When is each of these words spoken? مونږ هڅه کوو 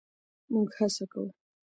مونږ 0.51 0.69
هڅه 0.77 1.05
کوو 1.11 1.29